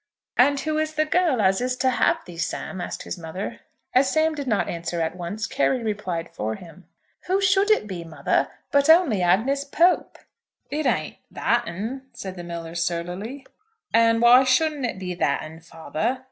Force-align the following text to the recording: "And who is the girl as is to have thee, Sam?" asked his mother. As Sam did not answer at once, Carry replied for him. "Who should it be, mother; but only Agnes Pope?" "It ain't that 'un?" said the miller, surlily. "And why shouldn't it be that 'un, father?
"And 0.35 0.59
who 0.61 0.79
is 0.79 0.95
the 0.95 1.05
girl 1.05 1.39
as 1.43 1.61
is 1.61 1.75
to 1.75 1.91
have 1.91 2.25
thee, 2.25 2.39
Sam?" 2.39 2.81
asked 2.81 3.03
his 3.03 3.19
mother. 3.19 3.59
As 3.93 4.11
Sam 4.11 4.33
did 4.33 4.47
not 4.47 4.67
answer 4.67 4.99
at 4.99 5.15
once, 5.15 5.45
Carry 5.45 5.83
replied 5.83 6.33
for 6.33 6.55
him. 6.55 6.87
"Who 7.27 7.39
should 7.39 7.69
it 7.69 7.85
be, 7.85 8.03
mother; 8.03 8.47
but 8.71 8.89
only 8.89 9.21
Agnes 9.21 9.63
Pope?" 9.63 10.17
"It 10.71 10.87
ain't 10.87 11.17
that 11.29 11.65
'un?" 11.67 12.01
said 12.13 12.35
the 12.35 12.43
miller, 12.43 12.73
surlily. 12.73 13.45
"And 13.93 14.23
why 14.23 14.43
shouldn't 14.43 14.87
it 14.87 14.97
be 14.97 15.13
that 15.13 15.43
'un, 15.43 15.59
father? 15.59 16.19